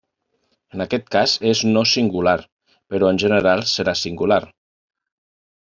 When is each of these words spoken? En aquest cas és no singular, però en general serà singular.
En 0.77 0.81
aquest 0.85 1.11
cas 1.15 1.35
és 1.49 1.61
no 1.75 1.83
singular, 1.91 2.35
però 2.95 3.13
en 3.13 3.23
general 3.27 3.65
serà 3.75 3.97
singular. 4.03 4.43